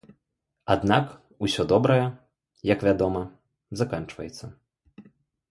Аднак 0.75 1.05
усё 1.47 1.65
добрае, 1.73 2.07
як 2.73 2.79
вядома, 2.89 3.23
заканчваецца. 3.83 4.45